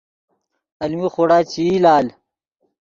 المی 0.83 1.07
خوڑا 1.13 1.39
چے 1.51 1.61
ای 1.69 1.75
لال 1.83 2.05